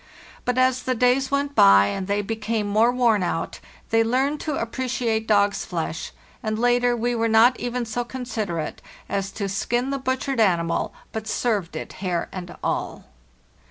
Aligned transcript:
But 0.45 0.57
as 0.57 0.81
the 0.81 0.95
days 0.95 1.29
went 1.29 1.53
by 1.53 1.85
and 1.85 2.07
they 2.07 2.23
became 2.23 2.65
more 2.65 2.91
worn 2.91 3.21
out, 3.21 3.59
they 3.91 4.03
learned 4.03 4.39
to 4.39 4.55
appreciate 4.59 5.27
dog's 5.27 5.63
flesh, 5.63 6.11
and 6.41 6.57
later 6.57 6.97
we 6.97 7.13
were 7.13 7.27
not 7.27 7.59
even 7.59 7.85
so 7.85 8.03
considerate 8.03 8.81
as 9.07 9.31
to 9.33 9.47
skin 9.47 9.91
the 9.91 9.99
butchered 9.99 10.39
animal, 10.39 10.91
but 11.11 11.27
served 11.27 11.75
it 11.75 11.93
hair 12.01 12.29
and 12.31 12.57
all. 12.63 13.05